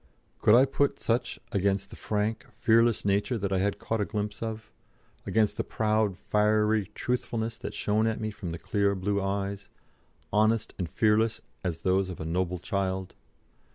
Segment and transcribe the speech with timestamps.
[0.41, 4.41] Could I put such against the frank, fearless nature that I had caught a glimpse
[4.41, 4.71] of,
[5.27, 9.69] against the proud fiery truthfulness that shone at me from the clear, blue eyes,
[10.33, 13.13] honest and fearless as those of a noble child?